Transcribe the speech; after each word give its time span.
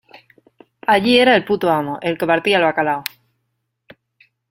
Allí 0.93 1.19
era 1.19 1.35
el 1.35 1.45
puto 1.45 1.69
amo, 1.69 1.99
el 2.01 2.17
que 2.17 2.25
partía 2.25 2.57
el 2.57 2.63
bacalao 2.63 3.03